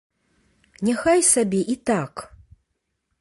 Няхай 0.87 1.21
сабе 1.31 1.59
і 1.75 1.75
так! 1.91 2.13